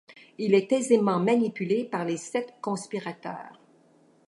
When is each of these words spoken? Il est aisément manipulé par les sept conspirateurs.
Il 0.39 0.55
est 0.55 0.71
aisément 0.71 1.19
manipulé 1.19 1.83
par 1.85 2.05
les 2.05 2.17
sept 2.17 2.55
conspirateurs. 2.59 3.59